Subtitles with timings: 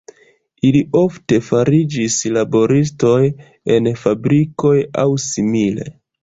[0.67, 3.19] Ili ofte fariĝis laboristoj
[3.77, 5.89] en fabrikoj aŭ simile.